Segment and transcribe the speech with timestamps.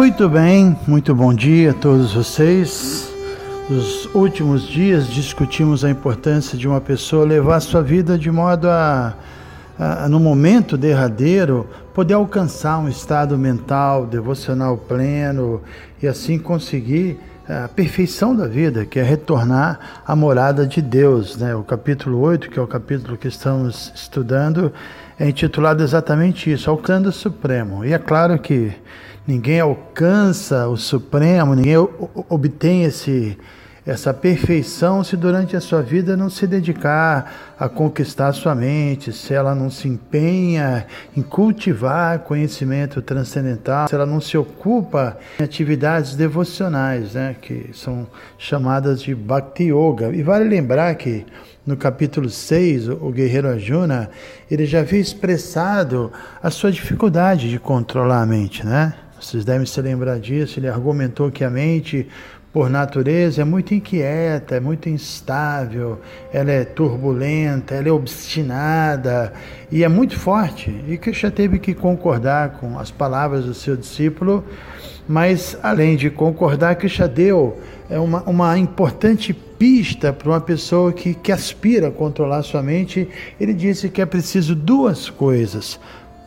[0.00, 3.12] Muito bem, muito bom dia a todos vocês.
[3.68, 9.14] Nos últimos dias discutimos a importância de uma pessoa levar sua vida de modo a,
[9.78, 15.60] a, no momento derradeiro, poder alcançar um estado mental, devocional pleno
[16.02, 21.36] e assim conseguir a perfeição da vida, que é retornar à morada de Deus.
[21.36, 21.54] Né?
[21.54, 24.72] O capítulo 8, que é o capítulo que estamos estudando,
[25.18, 27.84] é intitulado exatamente isso, Alcançando Supremo.
[27.84, 28.72] E é claro que
[29.26, 31.76] ninguém alcança o Supremo, ninguém
[32.28, 33.38] obtém esse,
[33.86, 39.12] essa perfeição se durante a sua vida não se dedicar a conquistar a sua mente,
[39.12, 45.44] se ela não se empenha em cultivar conhecimento transcendental, se ela não se ocupa em
[45.44, 48.06] atividades devocionais, né, que são
[48.38, 50.10] chamadas de Bhakti Yoga.
[50.14, 51.26] E vale lembrar que
[51.66, 54.10] no capítulo 6, o guerreiro Arjuna,
[54.50, 56.10] ele já havia expressado
[56.42, 58.94] a sua dificuldade de controlar a mente, né?
[59.20, 60.58] Vocês devem se lembrar disso.
[60.58, 62.08] Ele argumentou que a mente,
[62.52, 66.00] por natureza, é muito inquieta, é muito instável,
[66.32, 69.32] ela é turbulenta, ela é obstinada
[69.70, 70.74] e é muito forte.
[70.88, 74.44] E Krishna teve que concordar com as palavras do seu discípulo,
[75.06, 77.58] mas além de concordar, Krishna deu
[77.90, 83.08] é uma, uma importante pista para uma pessoa que, que aspira a controlar sua mente.
[83.38, 85.78] Ele disse que é preciso duas coisas: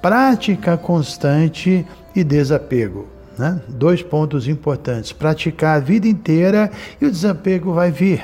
[0.03, 3.07] prática constante e desapego.
[3.37, 3.61] Né?
[3.69, 6.69] Dois pontos importantes: praticar a vida inteira
[7.01, 8.21] e o desapego vai vir.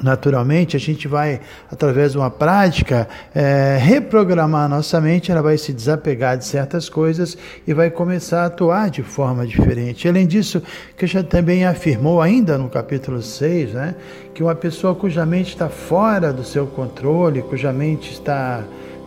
[0.00, 1.40] Naturalmente, a gente vai,
[1.72, 6.86] através de uma prática, é, reprogramar a nossa mente, ela vai se desapegar de certas
[6.88, 7.36] coisas
[7.66, 10.06] e vai começar a atuar de forma diferente.
[10.06, 10.62] Além disso,
[11.02, 13.94] já também afirmou, ainda no capítulo 6, né,
[14.34, 18.64] que uma pessoa cuja mente está fora do seu controle, cuja mente está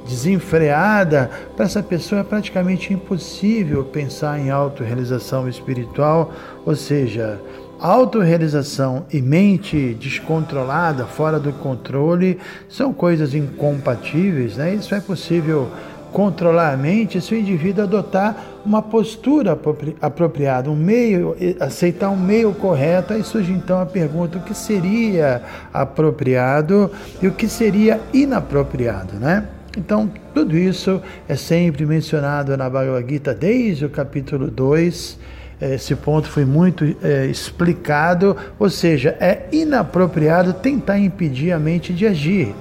[0.09, 6.33] desenfreada, para essa pessoa é praticamente impossível pensar em autorrealização espiritual,
[6.65, 7.39] ou seja,
[7.79, 14.73] autorrealização e mente descontrolada, fora do controle, são coisas incompatíveis, né?
[14.73, 15.69] Isso é possível
[16.11, 19.57] controlar a mente se o indivíduo adotar uma postura
[20.01, 23.13] apropriada, um meio, aceitar um meio correto.
[23.13, 25.41] Aí surge então a pergunta: o que seria
[25.71, 26.91] apropriado
[27.21, 29.47] e o que seria inapropriado, né?
[29.79, 35.17] Então, tudo isso é sempre mencionado na Bhagavad Gita desde o capítulo 2.
[35.62, 42.06] Esse ponto foi muito é, explicado, ou seja, é inapropriado tentar impedir a mente de
[42.06, 42.53] agir,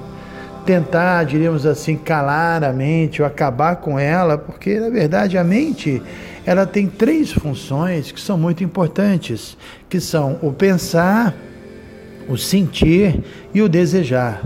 [0.65, 6.01] tentar, diríamos assim, calar a mente ou acabar com ela, porque na verdade a mente
[6.47, 9.57] ela tem três funções que são muito importantes,
[9.89, 11.34] que são o pensar,
[12.28, 14.41] o sentir e o desejar.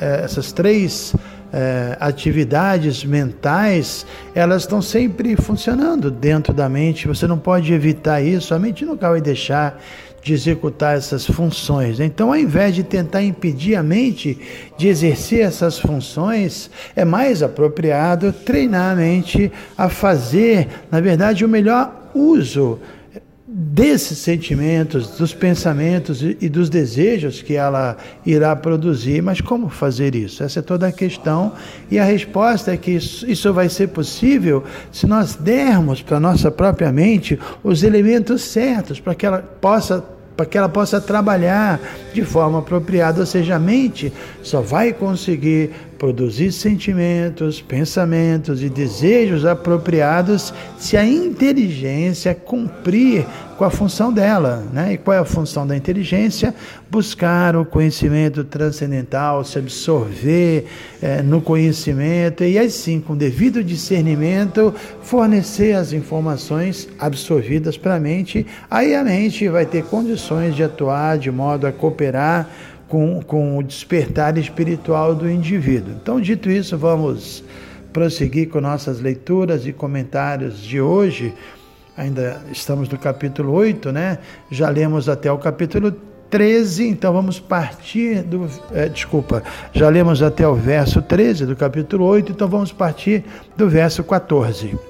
[0.00, 1.14] É, essas três
[1.52, 7.08] é, atividades mentais, elas estão sempre funcionando dentro da mente.
[7.08, 8.54] Você não pode evitar isso.
[8.54, 9.80] A mente nunca vai deixar
[10.22, 11.98] de executar essas funções.
[11.98, 14.38] Então, ao invés de tentar impedir a mente
[14.76, 21.48] de exercer essas funções, é mais apropriado treinar a mente a fazer, na verdade, o
[21.48, 22.78] melhor uso
[23.52, 29.20] desses sentimentos, dos pensamentos e dos desejos que ela irá produzir.
[29.20, 30.44] Mas como fazer isso?
[30.44, 31.52] Essa é toda a questão.
[31.90, 34.62] E a resposta é que isso, vai ser possível
[34.92, 40.04] se nós dermos para nossa própria mente os elementos certos para que ela possa
[40.36, 41.78] para que ela possa trabalhar
[42.14, 44.10] de forma apropriada, ou seja, a mente
[44.42, 45.70] só vai conseguir
[46.00, 53.26] produzir sentimentos, pensamentos e desejos apropriados se a inteligência cumprir
[53.58, 54.64] com a função dela.
[54.72, 54.94] Né?
[54.94, 56.54] E qual é a função da inteligência?
[56.90, 60.64] Buscar o conhecimento transcendental, se absorver
[61.02, 68.46] é, no conhecimento e assim, com devido discernimento, fornecer as informações absorvidas para a mente.
[68.70, 72.48] Aí a mente vai ter condições de atuar de modo a cooperar
[72.90, 75.94] com, com o despertar espiritual do indivíduo.
[76.02, 77.42] Então, dito isso, vamos
[77.92, 81.32] prosseguir com nossas leituras e comentários de hoje.
[81.96, 84.18] Ainda estamos no capítulo 8, né?
[84.50, 85.92] Já lemos até o capítulo
[86.28, 88.48] 13, então vamos partir do.
[88.72, 89.42] É, desculpa,
[89.72, 93.24] já lemos até o verso 13 do capítulo 8, então vamos partir
[93.56, 94.89] do verso 14.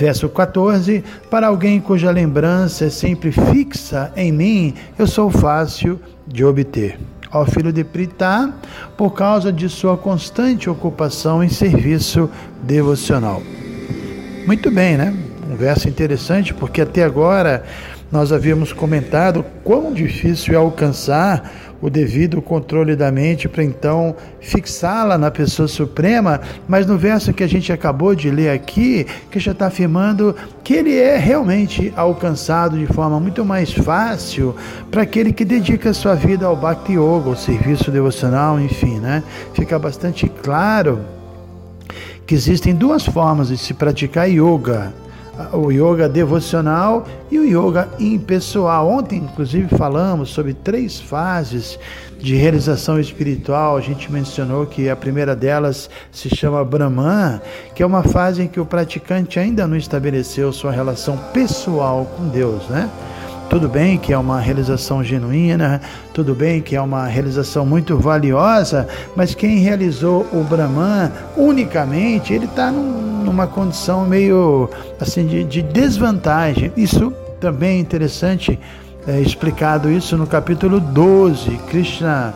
[0.00, 6.42] Verso 14: Para alguém cuja lembrança é sempre fixa em mim, eu sou fácil de
[6.42, 6.98] obter.
[7.30, 8.50] Ó filho de Pritá,
[8.96, 12.30] por causa de sua constante ocupação em serviço
[12.62, 13.42] devocional.
[14.46, 15.14] Muito bem, né?
[15.50, 17.62] Um verso interessante, porque até agora
[18.10, 25.16] nós havíamos comentado quão difícil é alcançar o devido controle da mente para então fixá-la
[25.16, 29.52] na pessoa suprema, mas no verso que a gente acabou de ler aqui, que já
[29.52, 34.54] está afirmando que ele é realmente alcançado de forma muito mais fácil
[34.90, 39.22] para aquele que dedica sua vida ao Bhakti Yoga, ao serviço devocional, enfim, né?
[39.54, 41.00] Fica bastante claro
[42.26, 44.92] que existem duas formas de se praticar yoga
[45.52, 48.88] o yoga devocional e o yoga impessoal.
[48.88, 51.78] Ontem, inclusive, falamos sobre três fases
[52.18, 53.76] de realização espiritual.
[53.76, 57.40] A gente mencionou que a primeira delas se chama Brahman,
[57.74, 62.28] que é uma fase em que o praticante ainda não estabeleceu sua relação pessoal com
[62.28, 62.90] Deus, né?
[63.50, 65.80] Tudo bem que é uma realização genuína,
[66.14, 68.86] tudo bem que é uma realização muito valiosa,
[69.16, 74.70] mas quem realizou o Brahman unicamente, ele está num, numa condição meio
[75.00, 76.72] assim de, de desvantagem.
[76.76, 78.56] Isso também é interessante,
[79.04, 81.50] é explicado isso no capítulo 12.
[81.68, 82.32] Krishna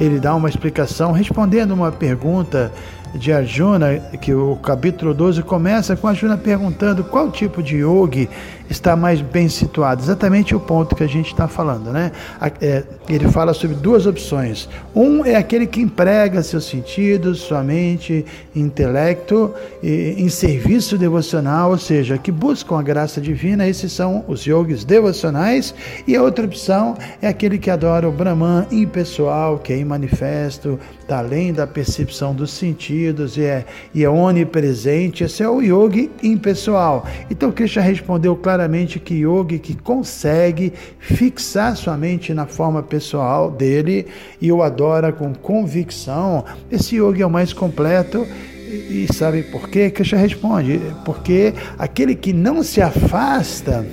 [0.00, 2.72] ele dá uma explicação respondendo uma pergunta
[3.14, 8.28] de Arjuna, que o capítulo 12 começa com Arjuna perguntando qual tipo de yogi
[8.68, 10.02] está mais bem situado.
[10.02, 12.12] Exatamente o ponto que a gente está falando, né?
[12.60, 14.68] É, ele fala sobre duas opções.
[14.94, 18.24] Um é aquele que emprega seus sentidos, sua mente,
[18.54, 23.66] intelecto em serviço devocional, ou seja, que buscam a graça divina.
[23.66, 25.74] Esses são os yogis devocionais.
[26.06, 31.18] E a outra opção é aquele que adora o Brahman impessoal, que é imanifesto, está
[31.18, 33.64] além da percepção dos sentidos e é,
[33.94, 35.24] e é onipresente.
[35.24, 37.06] Esse é o yogi impessoal.
[37.30, 38.55] Então Krishna respondeu claramente
[39.04, 44.06] que yogi que consegue fixar sua mente na forma pessoal dele
[44.40, 48.26] e o adora com convicção, esse yogi é o mais completo.
[48.68, 49.90] E, e sabe por quê?
[49.90, 53.86] Krishna responde: porque aquele que não se afasta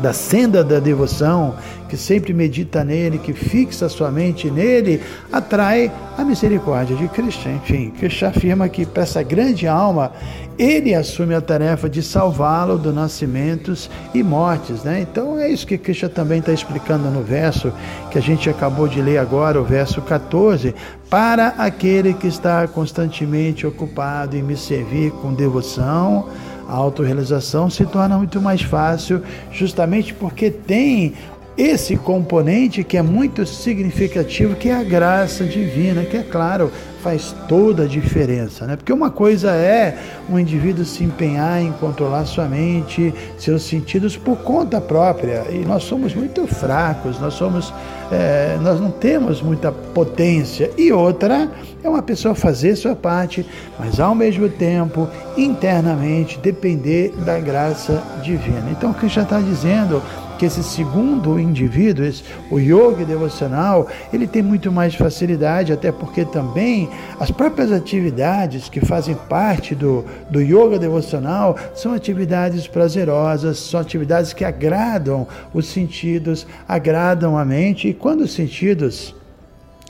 [0.00, 1.54] da senda da devoção,
[1.88, 5.00] que sempre medita nele, que fixa sua mente nele,
[5.32, 7.48] atrai a misericórdia de Cristo.
[7.48, 10.12] Enfim, Cristo afirma que para essa grande alma,
[10.58, 14.84] ele assume a tarefa de salvá-lo dos nascimentos e mortes.
[14.84, 15.00] Né?
[15.00, 17.72] Então é isso que Cristo também está explicando no verso
[18.10, 20.74] que a gente acabou de ler agora, o verso 14.
[21.10, 26.28] Para aquele que está constantemente ocupado em me servir com devoção,
[26.68, 29.22] a autorrealização se torna muito mais fácil,
[29.52, 31.14] justamente porque tem
[31.56, 36.70] esse componente que é muito significativo, que é a graça divina, que é claro,
[37.04, 38.76] faz toda a diferença, né?
[38.76, 39.96] Porque uma coisa é
[40.28, 45.84] um indivíduo se empenhar em controlar sua mente, seus sentidos por conta própria, e nós
[45.84, 47.74] somos muito fracos, nós somos,
[48.10, 50.70] é, nós não temos muita potência.
[50.78, 51.50] E outra
[51.82, 53.44] é uma pessoa fazer sua parte,
[53.78, 55.06] mas ao mesmo tempo
[55.36, 58.70] internamente depender da graça divina.
[58.70, 60.02] Então o que já está dizendo
[60.38, 66.24] que esse segundo indivíduo, esse, o yoga devocional, ele tem muito mais facilidade, até porque
[66.24, 73.80] também as próprias atividades que fazem parte do, do yoga devocional são atividades prazerosas, são
[73.80, 79.14] atividades que agradam os sentidos, agradam a mente, e quando os sentidos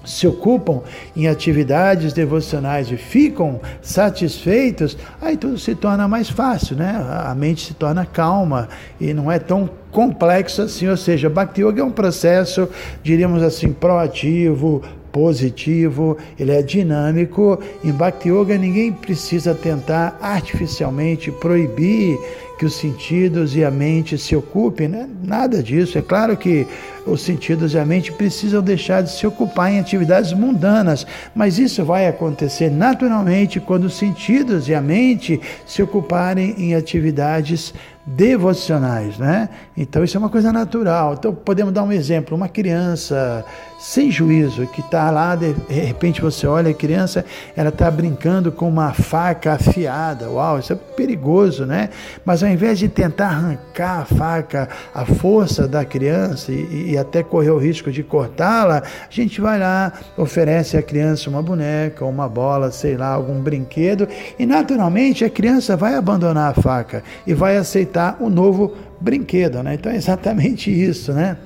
[0.04, 0.82] se ocupam
[1.16, 6.94] em atividades devocionais e ficam satisfeitos, aí tudo se torna mais fácil, né?
[7.24, 8.68] A mente se torna calma
[9.00, 12.68] e não é tão complexo assim, ou seja, Bhakti Yoga é um processo,
[13.00, 14.82] diríamos assim, proativo,
[15.12, 17.56] positivo, ele é dinâmico.
[17.84, 22.18] Em Bhakti Yoga ninguém precisa tentar artificialmente proibir
[22.64, 25.06] que os sentidos e a mente se ocupem, né?
[25.22, 25.98] nada disso.
[25.98, 26.66] É claro que
[27.06, 31.84] os sentidos e a mente precisam deixar de se ocupar em atividades mundanas, mas isso
[31.84, 37.74] vai acontecer naturalmente quando os sentidos e a mente se ocuparem em atividades
[38.06, 39.48] devocionais, né?
[39.76, 41.14] Então isso é uma coisa natural.
[41.14, 43.44] Então podemos dar um exemplo, uma criança
[43.78, 47.24] sem juízo que está lá, de repente você olha a criança,
[47.56, 51.90] ela está brincando com uma faca afiada, uau, isso é perigoso, né?
[52.24, 57.22] Mas ao invés de tentar arrancar a faca, a força da criança e, e até
[57.22, 62.28] correr o risco de cortá-la, a gente vai lá, oferece à criança uma boneca, uma
[62.28, 64.08] bola, sei lá, algum brinquedo,
[64.38, 69.74] e naturalmente a criança vai abandonar a faca e vai aceitar o novo brinquedo, né?
[69.74, 71.36] Então é exatamente isso, né?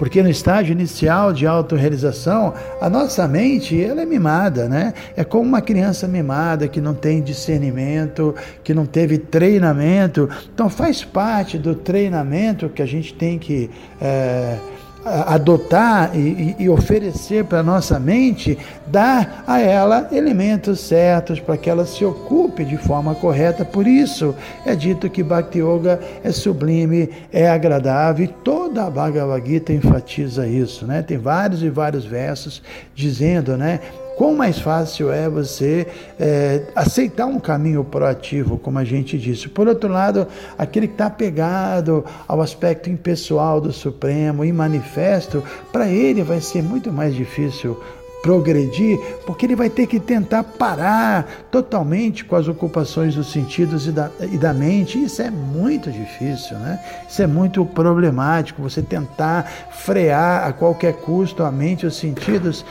[0.00, 4.94] Porque no estágio inicial de autorrealização, a nossa mente ela é mimada, né?
[5.14, 10.26] É como uma criança mimada que não tem discernimento, que não teve treinamento.
[10.54, 13.68] Então faz parte do treinamento que a gente tem que
[14.00, 14.56] é,
[15.04, 21.70] adotar e, e oferecer para a nossa mente, dar a ela elementos certos para que
[21.70, 23.64] ela se ocupe de forma correta.
[23.64, 29.46] Por isso é dito que Bhakti Yoga é sublime, é agradável e toda a Bhagavad
[29.46, 30.86] Gita enfatiza isso.
[30.86, 31.02] Né?
[31.02, 32.62] Tem vários e vários versos
[32.94, 33.80] dizendo né,
[34.16, 35.86] quão mais fácil é você
[36.18, 39.48] é, aceitar um caminho proativo, como a gente disse.
[39.48, 40.26] Por outro lado,
[40.58, 46.62] aquele que está apegado ao aspecto impessoal do Supremo e manifesto, para ele vai ser
[46.62, 47.78] muito mais difícil
[48.22, 53.92] progredir, porque ele vai ter que tentar parar totalmente com as ocupações dos sentidos e
[53.92, 55.02] da, e da mente.
[55.02, 56.78] Isso é muito difícil, né?
[57.08, 58.62] Isso é muito problemático.
[58.62, 62.64] Você tentar frear a qualquer custo a mente e os sentidos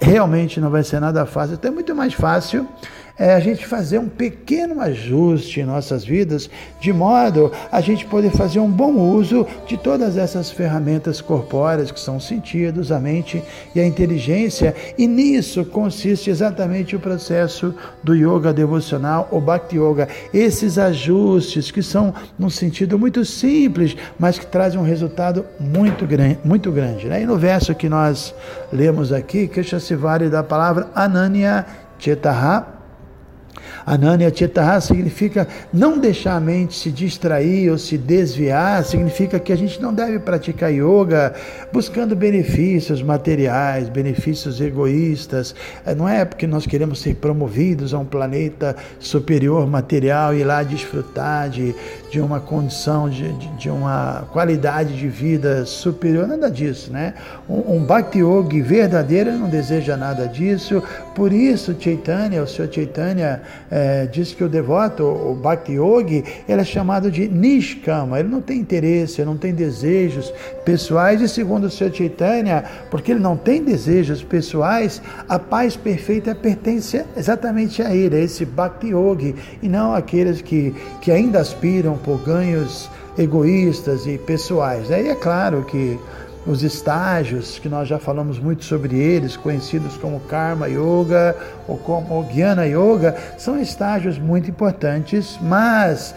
[0.00, 1.54] realmente não vai ser nada fácil.
[1.54, 2.66] Então é muito mais fácil
[3.20, 6.48] é a gente fazer um pequeno ajuste em nossas vidas,
[6.80, 12.00] de modo a gente poder fazer um bom uso de todas essas ferramentas corpóreas que
[12.00, 13.42] são os sentidos, a mente
[13.74, 14.74] e a inteligência.
[14.96, 20.08] E nisso consiste exatamente o processo do yoga devocional ou bhakti yoga.
[20.32, 26.38] Esses ajustes que são num sentido muito simples, mas que trazem um resultado muito grande.
[26.42, 27.22] Muito grande né?
[27.22, 28.34] E no verso que nós
[28.72, 31.66] lemos aqui, que se vale da palavra Ananya
[31.98, 32.79] Chetaha
[33.86, 39.56] Ananya Chetaha significa não deixar a mente se distrair ou se desviar, significa que a
[39.56, 41.34] gente não deve praticar yoga
[41.72, 45.54] buscando benefícios materiais, benefícios egoístas.
[45.86, 50.62] Eh, não é porque nós queremos ser promovidos a um planeta superior material e lá
[50.62, 51.74] desfrutar de,
[52.10, 57.14] de uma condição, de, de, uma qualidade de vida superior, nada disso, né?
[57.48, 60.82] Um, um Bhakti Yogi verdadeiro não deseja nada disso,
[61.14, 63.39] por isso Chaitanya, o seu Chaitanya,
[63.70, 68.40] é, diz que o devoto, o Bhakti Yogi, ele é chamado de Nishkama, ele não
[68.40, 70.32] tem interesse, não tem desejos
[70.64, 76.34] pessoais, e segundo o seu Chaitanya, porque ele não tem desejos pessoais, a paz perfeita
[76.34, 81.96] pertence exatamente a ele, a esse Bhakti Yogi, e não aqueles que, que ainda aspiram
[81.98, 84.90] por ganhos egoístas e pessoais.
[84.90, 85.98] Aí é claro que
[86.46, 91.36] os estágios, que nós já falamos muito sobre eles, conhecidos como Karma Yoga
[91.68, 96.14] ou como Jnana Yoga, são estágios muito importantes, mas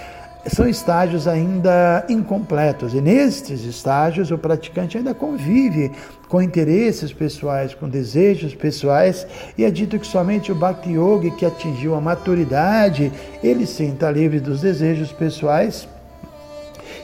[0.48, 2.94] são estágios ainda incompletos.
[2.94, 5.92] E nestes estágios, o praticante ainda convive
[6.28, 9.28] com interesses pessoais, com desejos pessoais,
[9.58, 13.12] e é dito que somente o Bhakti Yogi que atingiu a maturidade,
[13.44, 15.88] ele sim está livre dos desejos pessoais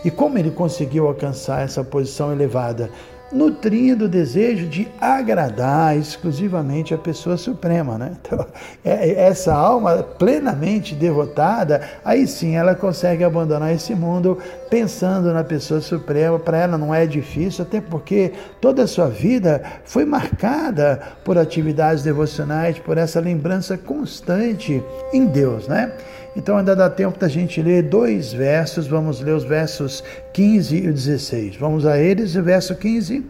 [0.03, 2.89] e como ele conseguiu alcançar essa posição elevada?
[3.31, 8.15] nutrindo o desejo de agradar exclusivamente a pessoa suprema, né?
[8.21, 8.45] Então,
[8.83, 14.37] é, é, essa alma plenamente devotada, aí sim ela consegue abandonar esse mundo
[14.69, 16.39] pensando na pessoa suprema.
[16.39, 22.03] Para ela não é difícil, até porque toda a sua vida foi marcada por atividades
[22.03, 25.91] devocionais, por essa lembrança constante em Deus, né?
[26.39, 30.89] Então ainda dá tempo da gente ler dois versos, vamos ler os versos 15 e
[30.89, 31.57] 16.
[31.57, 33.25] Vamos a eles, o verso 15.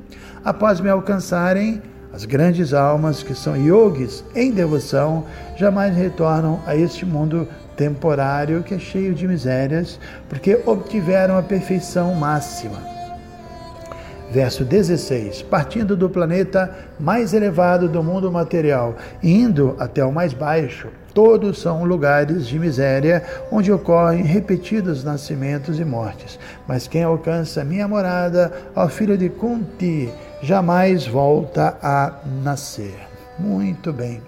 [0.46, 1.82] Após me alcançarem,
[2.14, 5.26] as grandes almas que são yogis em devoção
[5.58, 10.00] jamais retornam a este mundo temporário que é cheio de misérias,
[10.30, 12.78] porque obtiveram a perfeição máxima.
[14.32, 20.90] Verso 16: Partindo do planeta mais elevado do mundo material, indo até o mais baixo,
[21.22, 23.22] Todos são lugares de miséria
[23.52, 26.40] onde ocorrem repetidos nascimentos e mortes.
[26.66, 30.10] Mas quem alcança minha morada, ao filho de Kunti,
[30.42, 32.96] jamais volta a nascer.
[33.38, 34.22] Muito bem.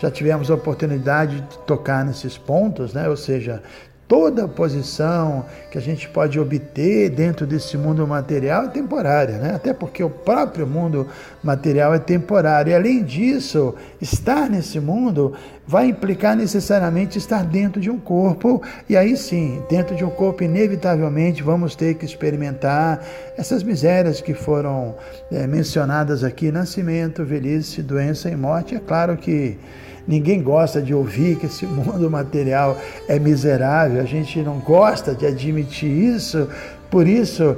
[0.00, 3.08] Já tivemos a oportunidade de tocar nesses pontos, né?
[3.08, 3.62] ou seja,
[4.08, 9.54] toda posição que a gente pode obter dentro desse mundo material é temporária, né?
[9.54, 11.06] até porque o próprio mundo
[11.42, 12.72] material é temporário.
[12.72, 15.34] E além disso, estar nesse mundo
[15.66, 20.44] vai implicar necessariamente estar dentro de um corpo, e aí sim, dentro de um corpo,
[20.44, 23.02] inevitavelmente vamos ter que experimentar
[23.36, 24.94] essas misérias que foram
[25.30, 28.74] é, mencionadas aqui: nascimento, velhice, doença e morte.
[28.74, 29.58] É claro que
[30.06, 32.78] Ninguém gosta de ouvir que esse mundo material
[33.08, 36.48] é miserável, a gente não gosta de admitir isso.
[36.90, 37.56] Por isso,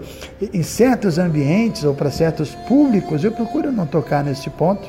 [0.53, 4.89] em certos ambientes ou para certos públicos, eu procuro não tocar nesse ponto,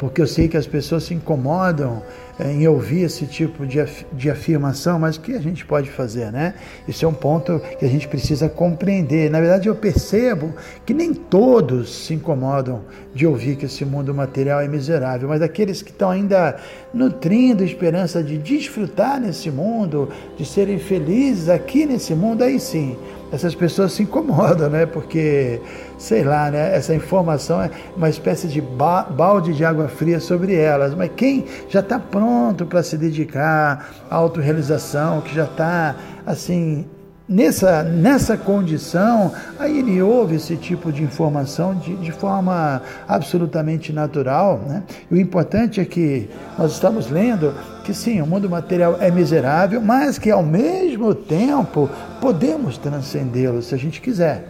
[0.00, 2.02] porque eu sei que as pessoas se incomodam
[2.38, 5.90] é, em ouvir esse tipo de, af de afirmação, mas o que a gente pode
[5.90, 6.54] fazer, né?
[6.88, 9.30] Isso é um ponto que a gente precisa compreender.
[9.30, 10.54] Na verdade, eu percebo
[10.86, 12.80] que nem todos se incomodam
[13.14, 16.56] de ouvir que esse mundo material é miserável, mas aqueles que estão ainda
[16.94, 22.96] nutrindo esperança de desfrutar nesse mundo, de serem felizes aqui nesse mundo, aí sim
[23.32, 24.86] essas pessoas se incomodam, né?
[24.86, 25.60] Porque,
[25.98, 26.74] sei lá, né?
[26.74, 30.94] Essa informação é uma espécie de ba balde de água fria sobre elas.
[30.94, 35.96] Mas quem já está pronto para se dedicar à autorrealização, que já está,
[36.26, 36.86] assim,
[37.30, 44.60] nessa, nessa condição, aí ele ouve esse tipo de informação de, de forma absolutamente natural.
[44.66, 44.82] Né?
[45.08, 47.54] E o importante é que nós estamos lendo
[47.90, 53.74] que sim, o mundo material é miserável, mas que ao mesmo tempo podemos transcendê-lo se
[53.74, 54.44] a gente quiser.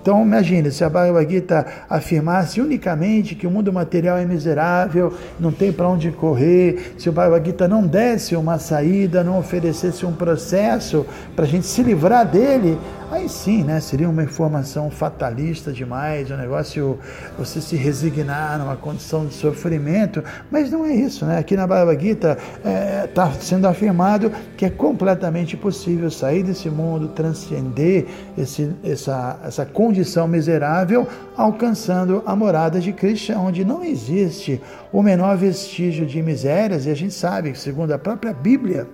[0.00, 5.52] Então imagine se a Bhagavad Gita afirmasse unicamente que o mundo material é miserável, não
[5.52, 10.12] tem para onde correr, se o Bhagavad Gita não desse uma saída, não oferecesse um
[10.14, 11.04] processo
[11.36, 12.78] para a gente se livrar dele,
[13.10, 16.98] Aí sim, né, seria uma informação fatalista demais, um negócio
[17.38, 21.38] você se resignar numa condição de sofrimento, mas não é isso, né?
[21.38, 26.68] Aqui na Bhagavad Gita está é, tá sendo afirmado que é completamente possível sair desse
[26.68, 34.60] mundo, transcender esse, essa, essa condição miserável, alcançando a morada de Krishna, onde não existe
[34.92, 38.86] o menor vestígio de misérias, e a gente sabe, segundo a própria Bíblia,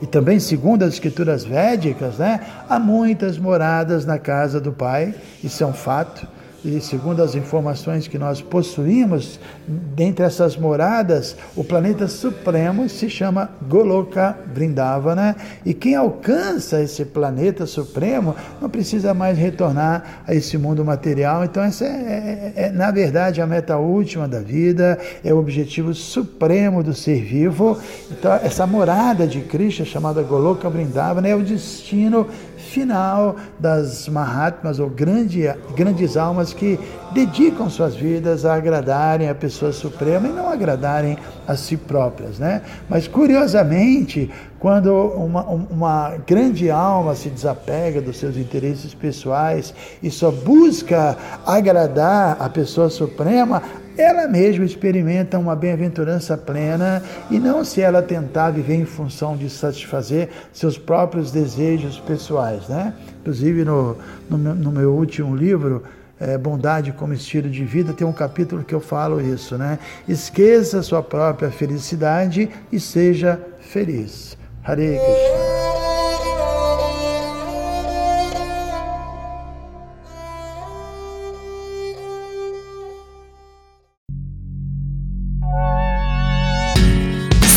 [0.00, 5.62] e também, segundo as escrituras védicas, né, há muitas moradas na casa do Pai, isso
[5.62, 6.26] é um fato
[6.64, 13.50] e segundo as informações que nós possuímos, dentre essas moradas, o planeta supremo se chama
[13.68, 20.84] Goloka Vrindavana, e quem alcança esse planeta supremo não precisa mais retornar a esse mundo
[20.84, 21.44] material.
[21.44, 25.94] Então, essa é, é, é na verdade, a meta última da vida, é o objetivo
[25.94, 27.78] supremo do ser vivo.
[28.10, 32.26] Então, essa morada de Krishna, chamada Goloka Vrindavana, é o destino
[32.58, 35.42] final das Mahatmas, ou grande,
[35.74, 36.78] grandes almas que
[37.12, 41.16] dedicam suas vidas a agradarem a pessoa suprema e não agradarem
[41.46, 42.38] a si próprias.
[42.38, 42.62] Né?
[42.88, 50.30] Mas, curiosamente, quando uma, uma grande alma se desapega dos seus interesses pessoais e só
[50.30, 51.16] busca
[51.46, 53.62] agradar a pessoa suprema,
[53.98, 59.50] ela mesma experimenta uma bem-aventurança plena e não se ela tentar viver em função de
[59.50, 62.68] satisfazer seus próprios desejos pessoais.
[62.68, 62.94] Né?
[63.20, 63.96] Inclusive, no,
[64.30, 65.82] no, meu, no meu último livro,
[66.20, 69.58] é, Bondade como Estilo de Vida, tem um capítulo que eu falo isso.
[69.58, 69.78] Né?
[70.08, 74.38] Esqueça sua própria felicidade e seja feliz.
[74.64, 75.57] Hare Krishna.